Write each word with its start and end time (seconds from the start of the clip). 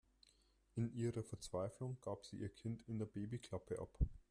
In 0.73 0.91
ihrer 0.95 1.21
Verzweiflung 1.21 2.01
gab 2.01 2.25
sie 2.25 2.37
ihr 2.37 2.49
Kind 2.49 2.81
in 2.87 2.97
der 2.97 3.05
Babyklappe 3.05 3.77
ab. 3.77 3.99